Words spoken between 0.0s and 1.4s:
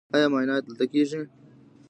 ایا معاینات دلته کیږي؟